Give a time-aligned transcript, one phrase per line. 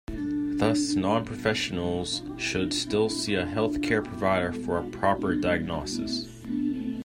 [0.57, 6.25] Thus, non-professionals should still see a health care provider for a proper diagnosis.